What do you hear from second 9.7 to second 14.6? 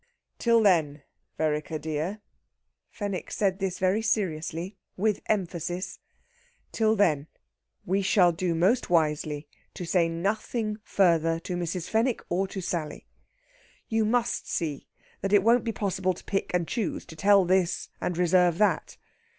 to say nothing further to Mrs. Fenwick or to Sally. You must